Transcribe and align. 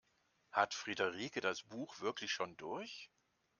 Hat 0.51 0.73
Friederike 0.73 1.41
das 1.41 1.61
Buch 1.61 1.99
wirklich 1.99 2.31
schon 2.31 2.57
durch? 2.57 3.11